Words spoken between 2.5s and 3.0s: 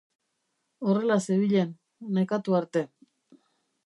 arte.